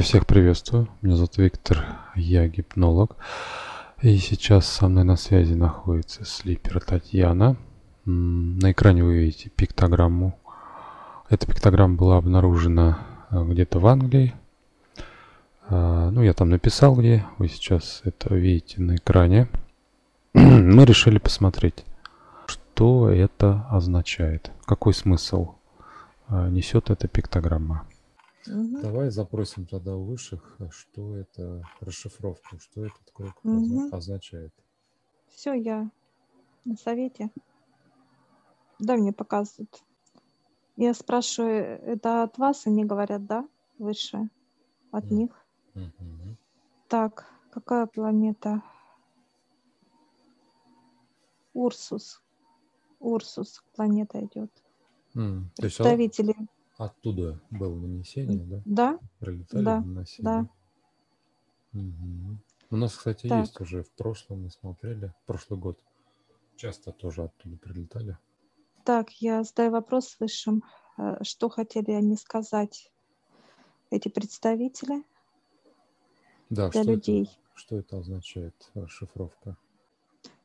Я 0.00 0.04
всех 0.04 0.26
приветствую. 0.26 0.88
Меня 1.02 1.14
зовут 1.16 1.36
Виктор, 1.36 1.84
я 2.14 2.48
гипнолог. 2.48 3.16
И 4.00 4.16
сейчас 4.16 4.66
со 4.66 4.88
мной 4.88 5.04
на 5.04 5.16
связи 5.16 5.52
находится 5.52 6.24
слипер 6.24 6.80
Татьяна. 6.80 7.58
На 8.06 8.72
экране 8.72 9.04
вы 9.04 9.18
видите 9.18 9.50
пиктограмму. 9.50 10.38
Эта 11.28 11.46
пиктограмма 11.46 11.96
была 11.96 12.16
обнаружена 12.16 13.00
э, 13.30 13.44
где-то 13.44 13.78
в 13.78 13.86
Англии. 13.86 14.32
А, 15.68 16.08
ну, 16.10 16.22
я 16.22 16.32
там 16.32 16.48
написал 16.48 16.96
где. 16.96 17.26
Вы 17.36 17.48
сейчас 17.48 18.00
это 18.04 18.34
видите 18.34 18.80
на 18.80 18.96
экране. 18.96 19.48
Мы 20.32 20.86
решили 20.86 21.18
посмотреть, 21.18 21.84
что 22.46 23.10
это 23.10 23.66
означает. 23.68 24.50
Какой 24.64 24.94
смысл 24.94 25.56
э, 26.30 26.48
несет 26.48 26.88
эта 26.88 27.06
пиктограмма. 27.06 27.84
Угу. 28.46 28.80
Давай 28.80 29.10
запросим 29.10 29.66
тогда 29.66 29.96
у 29.96 30.04
высших, 30.04 30.56
а 30.58 30.70
что 30.70 31.16
это 31.16 31.62
расшифровка, 31.80 32.58
что 32.58 32.86
этот 32.86 33.10
круг 33.12 33.34
угу. 33.44 33.88
означает. 33.92 34.52
Все, 35.28 35.52
я 35.54 35.90
на 36.64 36.76
совете. 36.76 37.30
Да, 38.78 38.96
мне 38.96 39.12
показывают. 39.12 39.82
Я 40.76 40.94
спрашиваю, 40.94 41.80
это 41.82 42.22
от 42.22 42.38
вас, 42.38 42.66
они 42.66 42.84
говорят, 42.84 43.26
да, 43.26 43.46
высшие? 43.78 44.30
От 44.90 45.04
mm. 45.04 45.14
них. 45.14 45.46
Mm-hmm. 45.74 46.36
Так, 46.88 47.26
какая 47.50 47.86
планета? 47.86 48.62
Урсус. 51.52 52.22
Урсус 52.98 53.62
планета 53.76 54.24
идет. 54.24 54.50
Mm. 55.14 55.44
Представители. 55.56 56.34
Оттуда 56.80 57.38
было 57.50 57.78
нанесение, 57.78 58.42
да? 58.46 58.62
Да. 58.64 58.98
Пролетали 59.18 59.64
да. 59.64 59.80
наносили. 59.82 60.24
Да. 60.24 60.48
Угу. 61.74 62.38
У 62.70 62.76
нас, 62.76 62.96
кстати, 62.96 63.28
так. 63.28 63.40
есть 63.40 63.60
уже 63.60 63.82
в 63.82 63.90
прошлом, 63.90 64.44
мы 64.44 64.50
смотрели, 64.50 65.12
прошлый 65.26 65.60
год. 65.60 65.78
Часто 66.56 66.92
тоже 66.92 67.24
оттуда 67.24 67.58
прилетали. 67.58 68.16
Так, 68.84 69.10
я 69.20 69.44
задаю 69.44 69.72
вопрос 69.72 70.16
высшим. 70.20 70.62
Э, 70.96 71.22
что 71.22 71.50
хотели 71.50 71.90
они 71.90 72.16
сказать, 72.16 72.90
эти 73.90 74.08
представители 74.08 75.04
да, 76.48 76.70
для 76.70 76.82
что 76.82 76.92
людей? 76.92 77.24
Это, 77.24 77.58
что 77.60 77.76
это 77.76 77.98
означает, 77.98 78.70
расшифровка? 78.72 79.58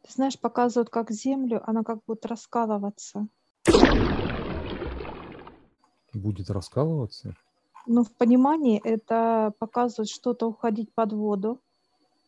Ты 0.02 0.12
знаешь, 0.12 0.38
показывают, 0.38 0.90
как 0.90 1.12
землю, 1.12 1.64
она 1.66 1.84
как 1.84 2.04
будет 2.04 2.26
раскалываться 2.26 3.30
будет 6.16 6.50
раскалываться? 6.50 7.36
Ну, 7.88 8.04
в 8.04 8.12
понимании 8.12 8.82
это 8.84 9.54
показывает 9.60 10.10
что-то 10.10 10.48
уходить 10.48 10.92
под 10.94 11.14
воду 11.14 11.62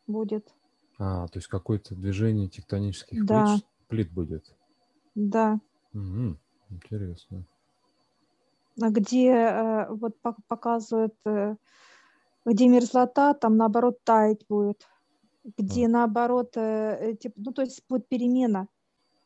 будет. 0.05 0.53
А, 0.99 1.27
то 1.27 1.37
есть 1.37 1.47
какое-то 1.47 1.95
движение 1.95 2.47
тектонических 2.47 3.25
да. 3.25 3.45
плит, 3.45 3.65
плит 3.87 4.11
будет? 4.11 4.55
Да. 5.15 5.59
Угу, 5.93 6.37
интересно. 6.69 7.45
А 8.81 8.89
где 8.89 9.31
э, 9.31 9.89
вот 9.89 10.15
показывают, 10.47 11.15
э, 11.25 11.55
где 12.45 12.67
мерзлота, 12.67 13.33
там 13.33 13.57
наоборот 13.57 13.97
таять 14.03 14.45
будет. 14.47 14.87
Где 15.57 15.85
а. 15.85 15.89
наоборот, 15.89 16.55
э, 16.55 17.15
ну 17.35 17.51
то 17.51 17.63
есть 17.63 17.83
будет 17.89 18.07
перемена 18.07 18.67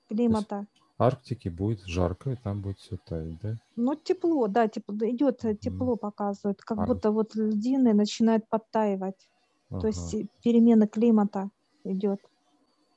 климата. 0.08 0.68
Арктике 1.02 1.50
будет 1.50 1.82
жарко, 1.86 2.32
и 2.32 2.36
там 2.36 2.62
будет 2.62 2.78
все 2.78 2.98
таять, 2.98 3.40
да? 3.42 3.58
Ну, 3.76 3.96
тепло, 3.96 4.48
да, 4.48 4.68
тепло, 4.68 4.96
идет 5.02 5.44
mm. 5.44 5.56
тепло 5.56 5.96
показывает, 5.96 6.62
как 6.62 6.78
а. 6.78 6.86
будто 6.86 7.12
вот 7.12 7.36
льдины 7.36 7.94
начинают 7.94 8.48
подтаивать. 8.48 9.28
Ага. 9.70 9.82
То 9.82 9.88
есть 9.88 10.16
перемена 10.44 10.88
климата 10.88 11.50
идет. 11.84 12.20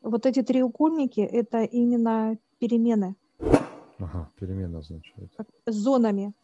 Вот 0.03 0.27
эти 0.27 0.43
треугольники– 0.43 1.21
это 1.23 1.63
именно 1.63 2.37
перемены. 2.59 3.17
Ага, 3.99 4.31
перемена 4.39 4.81
означает. 4.81 5.31
Как, 5.37 5.47
зонами. 5.67 6.35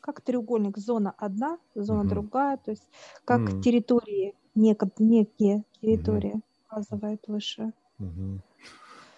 Как 0.00 0.20
треугольник, 0.20 0.76
зона 0.78 1.14
одна, 1.18 1.58
зона 1.74 2.00
угу. 2.00 2.08
другая, 2.08 2.56
то 2.56 2.72
есть 2.72 2.88
как 3.24 3.42
угу. 3.42 3.60
территории, 3.60 4.34
нек- 4.56 4.92
некие 4.98 5.62
территории 5.80 6.32
угу. 6.34 6.42
указывает 6.66 7.22
выше. 7.28 7.72
Угу. 7.98 8.40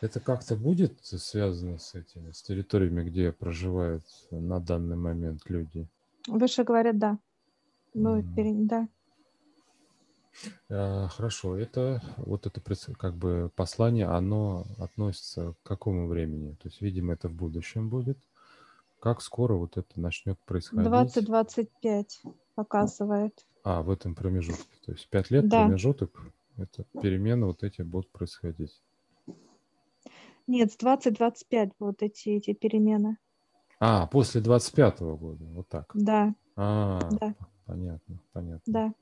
Это 0.00 0.20
как-то 0.20 0.56
будет 0.56 1.04
связано 1.04 1.78
с 1.78 1.94
этими, 1.94 2.30
с 2.30 2.42
территориями, 2.42 3.02
где 3.02 3.32
проживают 3.32 4.04
на 4.30 4.60
данный 4.60 4.96
момент 4.96 5.42
люди? 5.48 5.88
Выше 6.28 6.62
говорят, 6.62 6.98
да. 6.98 7.18
Ну, 7.94 8.20
mm. 8.20 8.66
да. 8.66 8.88
А, 10.70 11.08
хорошо, 11.08 11.56
это 11.56 12.00
вот 12.16 12.46
это 12.46 12.60
как 12.96 13.16
бы 13.16 13.50
послание, 13.56 14.06
оно 14.06 14.66
относится 14.78 15.54
к 15.62 15.66
какому 15.66 16.06
времени? 16.06 16.52
То 16.62 16.68
есть, 16.68 16.80
видимо, 16.80 17.14
это 17.14 17.28
в 17.28 17.32
будущем 17.32 17.88
будет. 17.88 18.18
Как 19.00 19.22
скоро 19.22 19.54
вот 19.54 19.76
это 19.76 20.00
начнет 20.00 20.38
происходить? 20.40 20.86
20-25 20.86 22.04
показывает. 22.54 23.46
А, 23.64 23.82
в 23.82 23.90
этом 23.90 24.14
промежутке. 24.14 24.76
То 24.84 24.92
есть 24.92 25.08
пять 25.08 25.30
лет 25.30 25.48
да. 25.48 25.64
промежуток, 25.64 26.20
это 26.56 26.84
перемены 27.00 27.46
вот 27.46 27.62
эти 27.62 27.82
будут 27.82 28.10
происходить. 28.10 28.80
Нет, 30.48 30.72
с 30.72 30.76
20-25 30.78 31.72
будут 31.78 32.02
эти, 32.02 32.30
эти 32.30 32.54
перемены. 32.54 33.18
А, 33.80 34.06
после 34.06 34.40
25-го 34.40 35.16
года, 35.16 35.44
вот 35.44 35.68
так. 35.68 35.90
Да. 35.94 36.34
А, 36.56 36.98
да. 37.12 37.34
понятно, 37.66 38.18
понятно. 38.32 38.62
Да. 38.66 38.92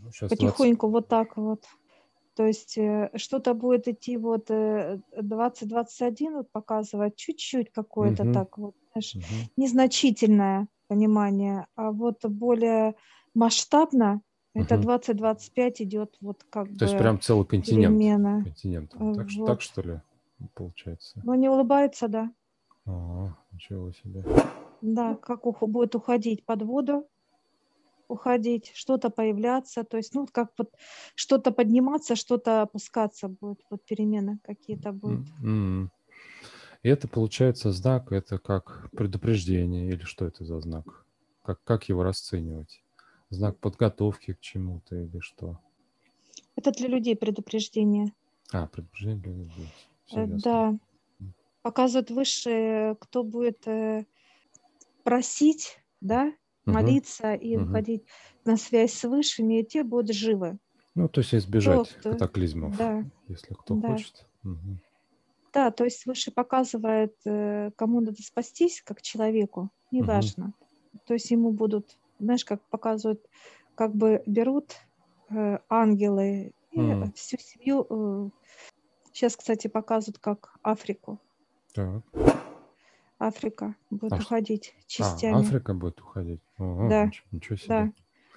Ну, 0.00 0.28
Потихоньку 0.28 0.88
20... 0.88 0.92
вот 0.92 1.08
так 1.08 1.36
вот. 1.36 1.64
То 2.34 2.46
есть 2.46 2.78
э, 2.78 3.10
что-то 3.14 3.52
будет 3.52 3.88
идти 3.88 4.16
вот 4.16 4.50
20-21 4.50 6.14
э, 6.18 6.30
вот 6.30 6.50
показывать, 6.50 7.14
чуть-чуть 7.14 7.70
какое-то 7.70 8.24
угу. 8.24 8.32
так 8.32 8.58
вот, 8.58 8.74
знаешь, 8.92 9.14
угу. 9.14 9.50
незначительное 9.56 10.66
понимание, 10.88 11.66
а 11.76 11.92
вот 11.92 12.24
более 12.24 12.94
масштабно 13.34 14.22
это 14.54 14.76
угу. 14.76 14.88
20-25 14.88 15.74
идет 15.80 16.16
вот 16.20 16.42
как 16.48 16.66
То 16.66 16.72
бы 16.72 16.78
То 16.78 16.84
есть 16.86 16.98
прям 16.98 17.20
целый 17.20 17.46
континент. 17.46 17.98
Перемена. 17.98 18.42
Континент. 18.44 18.90
Так, 18.90 19.00
вот. 19.00 19.46
так 19.46 19.60
что 19.60 19.82
ли? 19.82 20.00
Получается. 20.54 21.20
Ну, 21.24 21.34
не 21.34 21.48
улыбается, 21.48 22.08
да. 22.08 22.30
А, 22.86 23.34
ничего 23.52 23.92
себе. 23.92 24.24
Да, 24.80 25.14
как 25.14 25.46
ух, 25.46 25.62
будет 25.62 25.94
уходить 25.94 26.44
под 26.44 26.62
воду, 26.62 27.08
уходить, 28.08 28.72
что-то 28.74 29.10
появляться, 29.10 29.84
то 29.84 29.96
есть, 29.96 30.14
ну, 30.14 30.26
как 30.30 30.52
вот 30.58 30.70
что-то 31.14 31.52
подниматься, 31.52 32.16
что-то 32.16 32.62
опускаться 32.62 33.28
будет, 33.28 33.60
вот 33.70 33.84
перемены 33.84 34.38
какие-то 34.42 34.92
будут. 34.92 35.28
Mm-hmm. 35.42 35.88
И 36.82 36.88
это 36.88 37.06
получается 37.06 37.70
знак, 37.70 38.10
это 38.10 38.38
как 38.38 38.90
предупреждение 38.90 39.88
или 39.88 40.02
что 40.02 40.26
это 40.26 40.44
за 40.44 40.60
знак? 40.60 41.06
Как, 41.42 41.62
как 41.64 41.88
его 41.88 42.02
расценивать? 42.02 42.82
Знак 43.30 43.58
подготовки 43.58 44.34
к 44.34 44.40
чему-то 44.40 44.96
или 44.96 45.20
что? 45.20 45.58
Это 46.56 46.72
для 46.72 46.88
людей 46.88 47.16
предупреждение. 47.16 48.12
А, 48.52 48.66
предупреждение 48.66 49.22
для 49.22 49.32
людей. 49.32 49.68
Э, 50.12 50.26
да. 50.26 50.78
Показывают 51.62 52.10
выше, 52.10 52.96
кто 53.00 53.22
будет 53.22 53.66
э, 53.68 54.04
просить, 55.04 55.78
да, 56.00 56.32
молиться 56.64 57.34
и 57.34 57.56
угу. 57.56 57.66
выходить 57.66 58.04
на 58.44 58.56
связь 58.56 58.92
с 58.92 59.04
высшими, 59.04 59.60
и 59.60 59.64
те 59.64 59.84
будут 59.84 60.14
живы. 60.14 60.58
Ну, 60.94 61.08
то 61.08 61.20
есть 61.20 61.34
избежать 61.34 61.88
кто, 61.88 62.12
катаклизмов, 62.12 62.76
да, 62.76 63.04
если 63.28 63.54
кто 63.54 63.74
да. 63.76 63.92
хочет. 63.92 64.26
Угу. 64.44 64.78
Да, 65.52 65.70
то 65.70 65.84
есть 65.84 66.06
выше 66.06 66.30
показывает, 66.30 67.14
э, 67.24 67.70
кому 67.76 68.00
надо 68.00 68.22
спастись, 68.22 68.82
как 68.82 69.02
человеку, 69.02 69.70
неважно. 69.90 70.46
Угу. 70.92 71.00
То 71.06 71.14
есть 71.14 71.30
ему 71.30 71.52
будут, 71.52 71.98
знаешь, 72.18 72.44
как 72.44 72.62
показывают, 72.68 73.24
как 73.74 73.94
бы 73.94 74.22
берут 74.26 74.76
э, 75.30 75.58
ангелы 75.68 76.52
и 76.70 76.78
mm. 76.78 77.12
всю 77.14 77.38
семью 77.38 77.86
э, 77.88 78.30
Сейчас, 79.12 79.36
кстати, 79.36 79.68
показывают 79.68 80.18
как 80.18 80.54
Африку. 80.62 81.18
Так. 81.74 82.02
Африка 83.18 83.76
будет 83.90 84.14
а, 84.14 84.16
уходить 84.16 84.74
а, 84.76 84.82
частями. 84.86 85.34
А, 85.36 85.40
Африка 85.40 85.74
будет 85.74 86.00
уходить? 86.00 86.40
Ого, 86.58 86.88
да. 86.88 87.06
Ничего, 87.06 87.26
ничего 87.30 87.56
себе. 87.56 87.68
Да. 87.68 87.92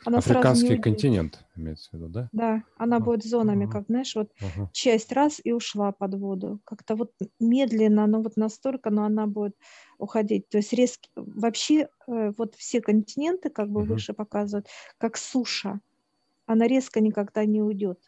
Она 0.05 0.17
Африканский 0.19 0.77
континент 0.77 1.43
имеется 1.55 1.89
в 1.89 1.93
виду, 1.93 2.09
да? 2.09 2.29
Да, 2.31 2.63
она 2.77 2.97
а, 2.97 2.99
будет 2.99 3.23
зонами, 3.23 3.63
ага. 3.63 3.73
как, 3.73 3.85
знаешь, 3.87 4.15
вот 4.15 4.31
ага. 4.39 4.69
часть 4.71 5.11
раз 5.11 5.41
и 5.43 5.51
ушла 5.51 5.91
под 5.91 6.13
воду. 6.15 6.59
Как-то 6.63 6.95
вот 6.95 7.11
медленно, 7.39 8.05
но 8.05 8.21
вот 8.21 8.37
настолько, 8.37 8.91
но 8.91 9.05
она 9.05 9.25
будет 9.25 9.55
уходить. 9.97 10.47
То 10.49 10.57
есть 10.57 10.73
резко, 10.73 11.07
вообще 11.15 11.87
э, 12.07 12.33
вот 12.37 12.53
все 12.53 12.81
континенты, 12.81 13.49
как 13.49 13.69
бы 13.69 13.81
угу. 13.81 13.93
выше 13.93 14.13
показывают, 14.13 14.67
как 14.99 15.17
суша. 15.17 15.79
Она 16.45 16.67
резко 16.67 17.01
никогда 17.01 17.45
не 17.45 17.63
уйдет. 17.63 17.99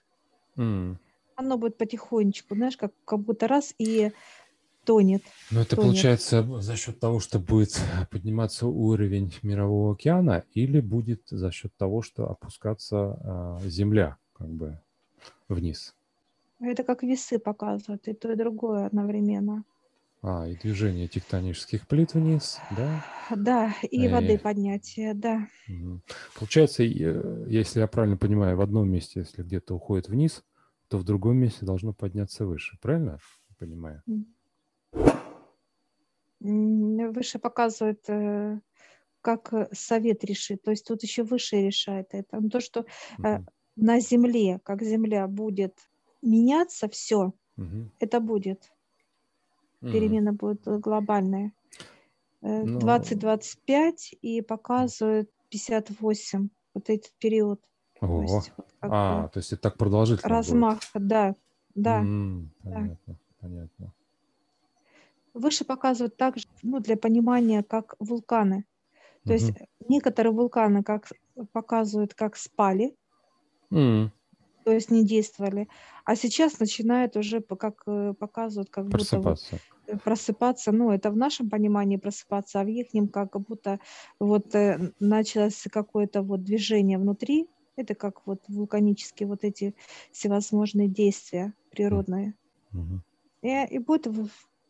Mm 0.56 0.98
оно 1.38 1.57
будет 1.57 1.78
потихонечку, 1.78 2.56
знаешь, 2.56 2.75
как, 2.75 2.92
как 3.06 3.19
будто 3.19 3.48
раз 3.48 3.74
и 3.78 4.12
тонет. 4.84 5.22
Но 5.51 5.62
это 5.62 5.75
тонет. 5.75 5.92
получается 5.92 6.62
за 6.62 6.75
счет 6.75 7.00
того, 7.00 7.19
что 7.19 7.39
будет 7.39 7.80
подниматься 8.12 8.68
уровень 8.68 9.34
мирового 9.44 9.94
океана, 9.94 10.44
или 10.54 10.81
будет 10.81 11.22
за 11.30 11.51
счет 11.51 11.72
того, 11.78 12.01
что 12.01 12.30
опускаться 12.30 13.60
э, 13.63 13.69
Земля 13.69 14.18
как 14.34 14.50
бы 14.50 14.80
вниз? 15.48 15.95
Это 16.60 16.84
как 16.84 17.04
весы 17.04 17.38
показывают, 17.38 18.07
и 18.07 18.13
то, 18.13 18.31
и 18.31 18.36
другое 18.36 18.88
одновременно. 18.88 19.63
А, 20.24 20.48
и 20.48 20.56
движение 20.56 21.07
тектонических 21.07 21.88
плит 21.88 22.16
вниз, 22.16 22.57
да? 22.75 23.06
Да, 23.36 23.75
и 23.83 24.07
Э, 24.07 24.12
воды 24.12 24.40
поднятие, 24.40 25.13
да. 25.13 25.48
Получается, 26.40 26.81
и, 26.81 26.98
если 27.48 27.81
я 27.81 27.88
правильно 27.88 28.18
понимаю, 28.18 28.57
в 28.57 28.62
одном 28.62 28.90
месте, 28.90 29.19
если 29.19 29.44
где-то 29.44 29.75
уходит 29.75 30.10
вниз, 30.10 30.44
то 30.88 30.98
в 30.98 31.04
другом 31.04 31.38
месте 31.38 31.66
должно 31.66 31.94
подняться 31.94 32.45
выше. 32.45 32.78
Правильно 32.81 33.19
я 33.50 33.56
понимаю? 33.57 34.04
Выше 36.39 37.39
показывает, 37.39 38.07
э, 38.10 38.60
как 39.22 39.51
э, 39.54 39.68
совет 39.74 40.24
решит. 40.24 40.62
То 40.62 40.72
есть 40.72 40.86
тут 40.86 41.04
еще 41.04 41.24
выше 41.24 41.57
решает 41.57 42.07
это. 42.12 42.39
Но 42.39 42.50
то, 42.50 42.60
что 42.60 42.86
Мгм. 43.18 43.48
на 43.75 44.00
Земле, 44.00 44.60
как 44.63 44.84
Земля 44.84 45.28
будет 45.28 45.74
меняться, 46.22 46.88
все, 46.90 47.33
Мгм. 47.56 47.92
это 48.00 48.19
будет. 48.19 48.72
Мгм. 49.81 49.92
Перемены 49.92 50.31
будут 50.31 50.68
э, 50.68 50.78
глобальные. 50.78 51.54
Э, 52.42 52.63
Ну- 52.63 52.80
20-25 52.80 54.13
и 54.22 54.42
показывает 54.42 55.31
58. 55.50 56.50
Вот 56.75 56.90
этот 56.90 57.12
период. 57.18 57.60
То 58.05 58.21
Ого. 58.21 58.21
есть 58.21 58.51
вот 58.57 58.67
как 58.79 58.94
А, 58.99 59.27
то 59.29 59.38
есть 59.39 59.53
это 59.53 59.61
так 59.63 59.77
продолжительно 59.77 60.39
будет. 60.39 60.67
размах, 60.71 60.79
да, 60.94 61.35
да. 61.75 61.97
М, 61.97 62.53
да. 62.73 62.79
Понятно, 62.79 63.17
понятно. 63.39 63.94
Выше 65.33 65.65
показывают 65.65 66.17
также, 66.17 66.45
ну, 66.63 66.79
для 66.79 66.97
понимания, 66.97 67.63
как 67.63 67.95
вулканы. 67.99 68.65
То 69.25 69.33
есть 69.33 69.51
Мгм. 69.51 69.57
некоторые 69.79 70.33
вулканы 70.33 70.83
как 70.83 71.09
показывают, 71.53 72.13
как 72.15 72.38
спали, 72.38 72.95
М, 73.71 74.11
то 74.63 74.71
есть 74.73 74.91
не 74.91 75.05
действовали, 75.05 75.67
а 76.05 76.15
сейчас 76.15 76.59
начинают 76.59 77.15
уже 77.15 77.39
как 77.41 77.83
э, 77.88 78.13
показывают, 78.19 78.69
как 78.69 78.89
будто 78.89 79.19
вот 79.21 79.38
Просыпаться. 79.38 79.61
э, 79.88 79.97
просыпаться. 79.97 80.71
Ну, 80.73 80.91
это 80.91 81.09
в 81.11 81.15
нашем 81.17 81.49
понимании 81.49 81.95
просыпаться, 81.97 82.59
а 82.61 82.63
в 82.65 82.67
их 82.67 82.88
как 83.11 83.39
будто 83.41 83.79
вот 84.19 84.53
э, 84.55 84.91
началось 84.99 85.63
какое-то 85.71 86.21
вот 86.21 86.44
движение 86.44 86.97
внутри. 86.97 87.49
Это 87.77 87.95
как 87.95 88.25
вот 88.25 88.44
вулканические 88.47 89.27
вот 89.27 89.44
эти 89.44 89.75
всевозможные 90.12 90.89
действия 90.89 91.53
природные. 91.69 92.33
Мгм. 92.71 93.03
И, 93.44 93.65
и 93.69 93.77
будет 93.77 94.07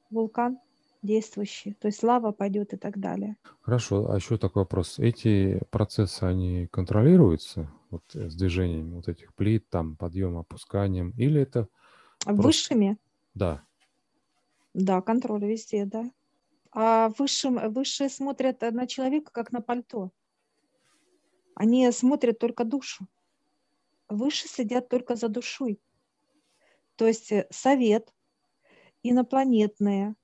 вулкан 0.10 0.60
действующий, 1.02 1.74
то 1.74 1.88
есть 1.88 2.04
лава 2.04 2.32
пойдет 2.32 2.74
и 2.74 2.78
так 2.78 3.00
далее. 3.00 3.38
Хорошо, 3.62 4.12
а 4.12 4.16
еще 4.16 4.38
такой 4.38 4.64
вопрос. 4.64 5.00
Эти 5.00 5.62
процессы, 5.72 6.24
они 6.24 6.68
контролируются 6.68 7.72
вот, 7.90 8.04
с 8.14 8.36
движением 8.36 8.96
вот 8.96 9.08
этих 9.08 9.34
плит, 9.36 9.70
там, 9.70 9.96
подъем, 9.96 10.38
опусканием, 10.38 11.12
или 11.12 11.42
это, 11.42 11.68
Просто- 12.20 12.42
Высшими, 12.44 12.98
да, 13.36 13.64
да, 14.74 15.02
контроль 15.02 15.46
везде, 15.46 15.86
да. 15.86 16.12
А 16.72 17.10
высшим, 17.18 17.72
высшие 17.72 18.10
смотрят 18.10 18.62
на 18.62 18.86
человека 18.86 19.32
как 19.32 19.52
на 19.52 19.62
пальто. 19.62 20.12
Они 21.58 21.92
смотрят 21.92 22.38
только 22.38 22.64
душу. 22.64 23.08
Выше 24.08 24.48
следят 24.48 24.90
только 24.90 25.16
за 25.16 25.28
душой. 25.28 25.80
То 26.96 27.08
есть 27.08 27.32
э, 27.32 27.48
совет, 27.50 28.14
инопланетные, 29.02 30.16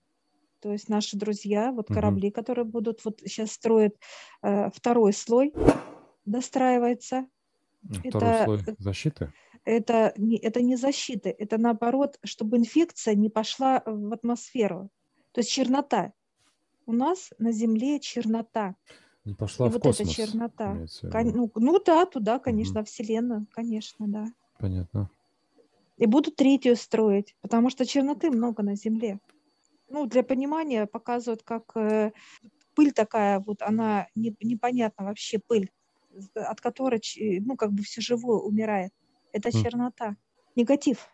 то 0.59 0.71
есть 0.71 0.89
наши 0.89 1.17
друзья, 1.17 1.71
вот 1.71 1.87
корабли, 1.87 2.29
которые 2.29 2.65
будут, 2.65 3.03
вот 3.03 3.19
сейчас 3.25 3.51
строят 3.51 3.95
э, 4.43 4.69
второй 4.69 5.11
слой, 5.11 5.53
достраивается. 6.25 7.27
второй 7.81 8.29
Это- 8.29 8.43
слой 8.45 8.75
защиты. 8.77 9.33
Это 9.65 10.13
не, 10.17 10.37
это 10.37 10.61
не 10.61 10.75
защита, 10.75 11.29
это 11.29 11.57
наоборот, 11.57 12.19
чтобы 12.23 12.57
инфекция 12.57 13.15
не 13.15 13.29
пошла 13.29 13.81
в 13.85 14.13
атмосферу. 14.13 14.89
То 15.31 15.39
есть 15.39 15.49
чернота. 15.49 16.13
У 16.85 16.91
нас 16.91 17.31
на 17.39 17.51
Земле 17.51 17.99
чернота. 17.99 18.75
Не 19.25 19.33
пошла 19.33 19.67
И 19.67 19.69
в 19.69 19.73
вот 19.73 19.85
эта 19.85 20.03
космос. 20.03 20.15
чернота. 20.15 20.73
имеется 20.73 21.07
в 21.07 21.11
Кон-. 21.11 21.31
Ну, 21.33 21.51
ну 21.55 21.79
да, 21.83 22.05
туда, 22.05 22.39
конечно, 22.39 22.81
во 22.81 22.85
Вселенную, 22.85 23.47
конечно, 23.51 24.07
да. 24.07 24.25
Понятно. 24.59 25.09
И 25.97 26.05
будут 26.05 26.35
третью 26.35 26.75
строить, 26.75 27.35
потому 27.41 27.69
что 27.69 27.85
черноты 27.85 28.29
много 28.31 28.63
на 28.63 28.75
Земле. 28.75 29.19
Ну, 29.89 30.05
для 30.07 30.23
понимания 30.23 30.87
показывают, 30.87 31.43
как 31.43 31.75
э, 31.77 32.11
пыль 32.75 32.91
такая, 32.91 33.39
вот 33.39 33.61
она 33.61 34.07
не- 34.15 34.35
непонятна 34.41 35.05
вообще, 35.05 35.39
пыль, 35.39 35.69
от 36.35 36.59
которой, 36.61 37.01
ну, 37.41 37.55
как 37.55 37.71
бы 37.71 37.83
все 37.83 38.01
живое 38.01 38.39
умирает. 38.39 38.91
Это 39.31 39.49
М. 39.49 39.63
чернота, 39.63 40.15
негатив. 40.55 41.09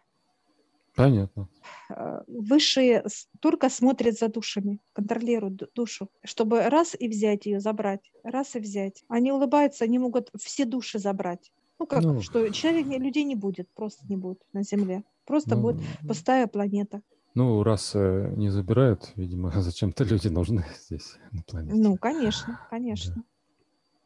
Понятно. 1.04 1.48
Э, 1.90 2.22
Высшие 2.28 3.04
только 3.40 3.69
смотрят 3.69 4.18
за 4.18 4.28
душами, 4.28 4.80
контролируют 4.94 5.56
ду- 5.56 5.68
душу, 5.75 6.10
чтобы 6.24 6.62
раз 6.69 6.96
и 7.00 7.07
взять 7.07 7.46
ее, 7.46 7.60
забрать, 7.60 8.12
раз 8.24 8.56
и 8.56 8.60
взять. 8.60 9.04
Они 9.07 9.31
улыбаются, 9.31 9.86
они 9.86 9.98
могут 10.00 10.30
все 10.38 10.66
души 10.66 11.00
забрать. 11.00 11.51
Ну, 11.80 11.86
как, 11.88 12.04
Ну. 12.04 12.22
что 12.22 12.50
человек, 12.50 12.88
людей 12.88 13.24
не 13.24 13.36
будет, 13.36 13.69
просто 13.74 14.06
не 14.10 14.18
будет 14.18 14.40
на 14.54 14.63
Земле. 14.63 15.04
Просто 15.25 15.56
Ну, 15.56 15.62
будет 15.62 15.81
пустая 16.07 16.48
планета. 16.48 17.01
Ну, 17.36 17.63
раз 17.63 17.92
э, 17.96 18.34
не 18.36 18.50
забирают, 18.50 19.13
видимо, 19.16 19.51
зачем-то 19.62 20.04
люди 20.04 20.28
нужны 20.28 20.66
здесь, 20.86 21.16
на 21.31 21.42
планете. 21.44 21.75
Ну, 21.81 21.98
конечно, 21.98 22.60
конечно. 22.69 23.24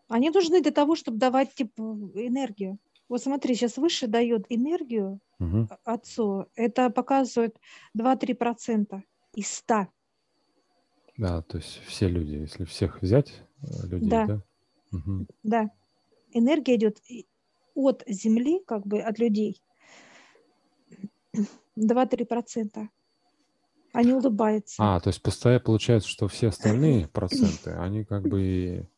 Они 0.10 0.30
нужны 0.30 0.62
для 0.62 0.72
того, 0.72 0.96
чтобы 0.96 1.18
давать 1.18 1.56
типа 1.56 1.82
энергию. 1.82 2.78
Вот 3.10 3.22
смотри, 3.22 3.56
сейчас 3.56 3.78
выше 3.78 4.08
дает 4.08 4.46
энергию 4.50 5.20
Мгм. 5.40 5.70
отцу. 5.84 6.48
Это 6.56 6.90
показывает 6.90 7.58
2-3% 7.94 9.04
из 9.34 9.48
100. 9.48 9.88
Да, 11.18 11.42
то 11.44 11.58
есть 11.58 11.80
все 11.86 12.08
люди, 12.08 12.36
если 12.36 12.66
всех 12.66 13.02
взять, 13.02 13.44
э, 13.62 13.88
людей, 13.88 14.10
Да. 14.10 14.26
да? 14.26 14.42
Мгм. 14.92 15.28
Да. 15.44 15.70
Энергия 16.32 16.76
идет 16.76 17.00
от 17.76 18.04
Земли, 18.08 18.64
как 18.66 18.88
бы 18.88 19.00
от 19.02 19.20
людей. 19.20 19.62
2-3%. 21.76 22.90
Они 23.94 24.14
улыбаются. 24.14 24.82
А, 24.82 25.00
то 25.00 25.10
есть 25.10 25.22
постоянно 25.22 25.60
получается, 25.60 26.10
что 26.10 26.28
все 26.28 26.48
остальные 26.48 27.08
проценты, 27.14 27.72
они 27.72 28.04
как 28.06 28.24
бы 28.24 28.90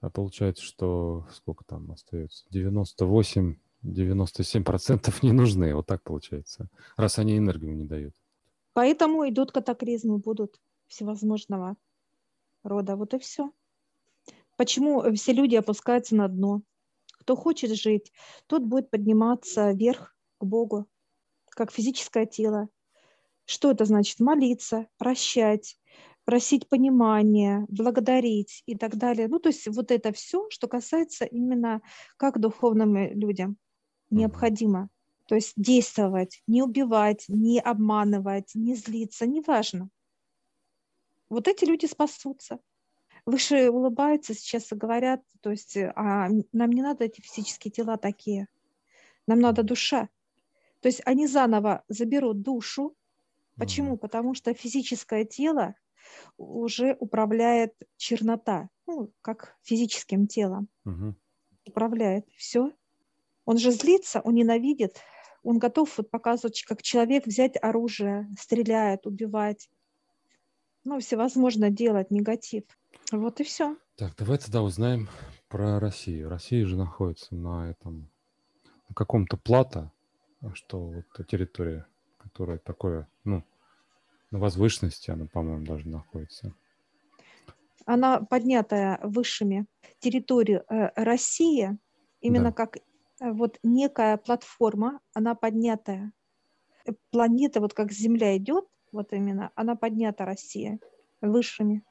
а 0.00 0.10
получается, 0.10 0.62
что 0.62 1.26
сколько 1.32 1.64
там 1.64 1.90
остается? 1.90 2.44
98, 2.50 3.56
97 3.82 4.64
процентов 4.64 5.22
не 5.22 5.32
нужны. 5.32 5.74
Вот 5.74 5.86
так 5.86 6.02
получается. 6.02 6.68
Раз 6.96 7.18
они 7.18 7.36
энергию 7.36 7.76
не 7.76 7.84
дают. 7.84 8.14
Поэтому 8.74 9.28
идут 9.28 9.50
катаклизмы, 9.50 10.18
будут 10.18 10.60
всевозможного 10.86 11.76
рода. 12.62 12.96
Вот 12.96 13.14
и 13.14 13.18
все. 13.18 13.50
Почему 14.56 15.12
все 15.14 15.32
люди 15.32 15.56
опускаются 15.56 16.16
на 16.16 16.28
дно? 16.28 16.62
Кто 17.20 17.36
хочет 17.36 17.72
жить, 17.72 18.12
тот 18.46 18.62
будет 18.62 18.90
подниматься 18.90 19.72
вверх 19.72 20.16
к 20.38 20.44
Богу, 20.44 20.86
как 21.50 21.72
физическое 21.72 22.26
тело. 22.26 22.68
Что 23.44 23.70
это 23.70 23.84
значит? 23.84 24.20
Молиться, 24.20 24.86
прощать, 24.96 25.77
просить 26.28 26.68
понимания, 26.68 27.64
благодарить 27.70 28.62
и 28.66 28.76
так 28.76 28.96
далее. 28.96 29.28
Ну, 29.28 29.38
то 29.38 29.48
есть 29.48 29.66
вот 29.66 29.90
это 29.90 30.12
все, 30.12 30.46
что 30.50 30.68
касается 30.68 31.24
именно 31.24 31.80
как 32.18 32.38
духовным 32.38 32.96
э, 32.96 33.14
людям, 33.14 33.56
необходимо. 34.10 34.90
То 35.26 35.36
есть 35.36 35.54
действовать, 35.56 36.42
не 36.46 36.62
убивать, 36.62 37.24
не 37.28 37.58
обманывать, 37.58 38.50
не 38.54 38.74
злиться, 38.74 39.26
неважно. 39.26 39.88
Вот 41.30 41.48
эти 41.48 41.64
люди 41.64 41.86
спасутся. 41.86 42.58
Выше 43.24 43.70
улыбаются 43.70 44.34
сейчас 44.34 44.70
и 44.70 44.74
говорят, 44.74 45.22
то 45.40 45.50
есть 45.50 45.78
э, 45.78 45.90
а 45.96 46.28
нам 46.52 46.72
не 46.72 46.82
надо 46.82 47.04
эти 47.04 47.22
физические 47.22 47.72
тела 47.72 47.96
такие, 47.96 48.48
нам 49.26 49.40
надо 49.40 49.62
душа. 49.62 50.10
То 50.82 50.88
есть 50.88 51.00
они 51.06 51.26
заново 51.26 51.84
заберут 51.88 52.42
душу. 52.42 52.94
Почему? 53.56 53.96
Потому 53.96 54.34
что 54.34 54.52
физическое 54.52 55.24
тело 55.24 55.74
уже 56.36 56.96
управляет 57.00 57.74
чернота, 57.96 58.68
ну, 58.86 59.12
как 59.20 59.56
физическим 59.62 60.26
телом 60.26 60.68
Мгм. 60.84 61.16
управляет. 61.66 62.26
Все. 62.36 62.72
Он 63.44 63.58
же 63.58 63.70
злится, 63.70 64.20
он 64.20 64.34
ненавидит. 64.34 65.00
Он 65.42 65.58
готов 65.58 65.96
вот 65.96 66.10
показывать, 66.10 66.62
как 66.62 66.82
человек 66.82 67.26
взять 67.26 67.56
оружие, 67.62 68.28
стреляет, 68.38 69.06
убивать. 69.06 69.70
Ну, 70.84 70.98
всевозможно 71.00 71.70
делать 71.70 72.10
негатив. 72.10 72.64
Вот 73.12 73.40
и 73.40 73.44
все. 73.44 73.76
Так, 73.96 74.14
давай 74.16 74.38
тогда 74.38 74.62
узнаем 74.62 75.08
про 75.48 75.80
Россию. 75.80 76.28
Россия 76.28 76.64
же 76.66 76.76
находится 76.76 77.34
на 77.34 77.70
этом, 77.70 78.10
на 78.88 78.94
каком-то 78.94 79.36
плато, 79.36 79.90
а 80.40 80.54
что 80.54 80.78
вот 80.78 81.26
территория, 81.26 81.86
которая 82.18 82.58
такое, 82.58 83.08
ну, 83.24 83.44
На 84.30 84.38
возвышенности 84.38 85.10
она, 85.10 85.26
по-моему, 85.26 85.64
даже 85.64 85.88
находится. 85.88 86.54
Она 87.86 88.20
поднятая 88.20 89.00
высшими. 89.02 89.66
Территорию 89.98 90.64
э, 90.68 90.90
России, 90.94 91.78
именно 92.20 92.50
да. 92.50 92.52
как 92.52 92.76
э, 92.76 92.80
вот 93.20 93.58
некая 93.62 94.18
платформа, 94.18 95.00
она 95.14 95.34
поднятая. 95.34 96.12
Э, 96.84 96.92
планета, 97.10 97.60
вот 97.60 97.72
как 97.72 97.90
Земля 97.90 98.36
идет, 98.36 98.66
вот 98.92 99.12
именно, 99.12 99.50
она 99.54 99.74
поднята 99.76 100.24
Россия 100.26 100.78
высшими. 101.22 101.82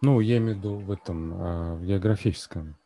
Ну, 0.00 0.20
я 0.20 0.38
имею 0.38 0.54
в 0.54 0.58
виду 0.58 0.76
в 0.78 0.90
этом 0.90 1.32
э, 1.34 1.74
в 1.76 1.84
географическом 1.84 2.76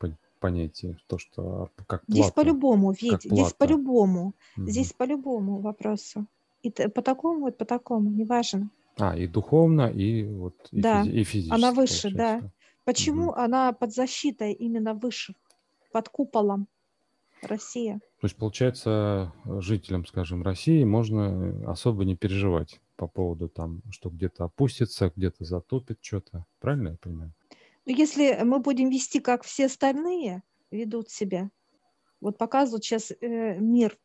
понятии, 0.40 0.96
то, 1.06 1.18
что 1.18 1.70
как 1.76 2.04
плата. 2.04 2.12
Здесь 2.12 2.30
по-любому, 2.30 2.92
Ведь, 2.92 3.22
здесь 3.22 3.52
по-любому, 3.52 4.34
угу. 4.56 4.66
здесь 4.66 4.92
по-любому 4.92 5.60
вопросу. 5.60 6.26
И 6.62 6.70
по 6.70 7.02
такому, 7.02 7.40
вот 7.40 7.58
по 7.58 7.64
такому, 7.64 8.10
неважно. 8.10 8.70
А, 8.98 9.16
и 9.16 9.26
духовно, 9.26 9.88
и 9.88 10.24
вот 10.24 10.54
и, 10.72 10.80
да, 10.80 11.04
физи- 11.04 11.10
и 11.12 11.24
физически. 11.24 11.54
Она 11.54 11.72
выше, 11.72 12.10
получается. 12.10 12.42
да. 12.42 12.50
Почему 12.84 13.28
угу. 13.28 13.34
она 13.34 13.72
под 13.72 13.92
защитой 13.92 14.52
именно 14.52 14.94
выше, 14.94 15.34
под 15.92 16.08
куполом 16.08 16.66
Россия? 17.42 18.00
То 18.20 18.24
есть, 18.24 18.36
получается, 18.36 19.32
жителям, 19.44 20.06
скажем, 20.06 20.42
России 20.42 20.82
можно 20.84 21.70
особо 21.70 22.04
не 22.04 22.16
переживать 22.16 22.80
по 22.96 23.06
поводу 23.06 23.48
там, 23.48 23.82
что 23.90 24.10
где-то 24.10 24.44
опустится, 24.44 25.12
где-то 25.14 25.44
затопит 25.44 25.98
что-то. 26.00 26.44
Правильно 26.58 26.88
я 26.88 26.96
понимаю? 26.96 27.32
Ну, 27.86 27.94
если 27.94 28.42
мы 28.42 28.58
будем 28.58 28.90
вести, 28.90 29.20
как 29.20 29.44
все 29.44 29.66
остальные 29.66 30.42
ведут 30.70 31.10
себя, 31.10 31.50
вот 32.20 32.36
показывают 32.36 32.84
сейчас 32.84 33.12
э, 33.12 33.58
мир, 33.60 33.96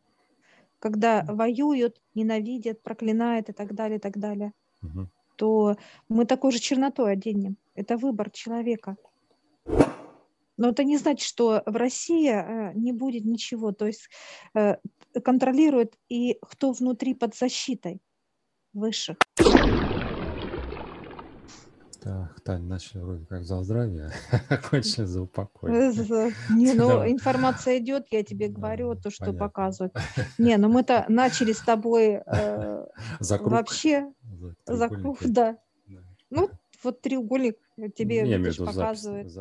когда 0.84 1.24
воюют, 1.24 2.02
ненавидят, 2.14 2.84
проклинают 2.84 3.48
и 3.48 3.54
так 3.54 3.74
далее, 3.74 4.00
и 4.00 4.02
так 4.02 4.18
далее, 4.18 4.52
угу. 4.82 5.08
то 5.38 5.78
мы 6.10 6.26
такой 6.26 6.52
же 6.52 6.60
чернотой 6.60 7.14
оденем. 7.14 7.56
Это 7.74 7.96
выбор 7.96 8.30
человека. 8.30 8.98
Но 10.58 10.70
это 10.70 10.84
не 10.84 10.98
значит, 10.98 11.26
что 11.26 11.64
в 11.66 11.78
России 11.78 12.30
э, 12.30 12.74
не 12.74 12.92
будет 12.92 13.24
ничего. 13.24 13.72
То 13.72 13.88
есть 13.88 14.10
э, 14.56 14.76
контролирует 15.24 15.98
и 16.10 16.38
кто 16.42 16.74
внутри 16.74 17.14
под 17.14 17.34
защитой 17.34 18.02
высших. 18.74 19.16
Так, 22.04 22.42
Тань, 22.42 22.64
начали 22.64 23.00
вроде 23.02 23.26
как 23.26 23.46
за 23.46 23.64
здравие, 23.64 24.12
кончили 24.70 25.06
за 25.06 25.22
упокой. 25.22 25.72
Не, 26.50 26.74
ну 26.74 27.10
информация 27.10 27.78
идет, 27.78 28.08
я 28.12 28.24
тебе 28.24 28.50
говорю, 28.50 28.96
то, 28.96 29.10
что 29.10 29.32
показывают. 29.32 29.96
Не, 30.38 30.58
ну 30.58 30.68
мы-то 30.68 31.06
начали 31.08 31.54
с 31.54 31.62
тобой 31.62 32.22
э, 32.26 32.86
вообще 33.40 34.12
за 34.66 34.90
круг, 34.90 35.20
да. 35.22 35.58
Ну, 36.30 36.50
вот 36.84 37.02
треугольник 37.02 37.58
тебе 37.96 38.26
показывает. 38.66 39.32